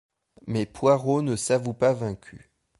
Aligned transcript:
Mais 0.47 0.65
Poirot 0.65 1.21
ne 1.21 1.35
s'avoue 1.35 1.75
pas 1.75 1.93
vaincu. 1.93 2.49